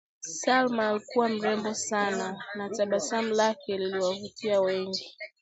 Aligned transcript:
Salma 0.33 0.89
alikuwa 0.89 1.29
mrembo 1.29 1.73
sana 1.73 2.43
na 2.55 2.69
tabasamu 2.69 3.29
lake 3.33 3.77
liliwavutia 3.77 4.61
wengi 4.61 5.15